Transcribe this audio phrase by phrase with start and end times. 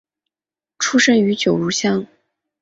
[0.79, 2.07] 出生于九如乡。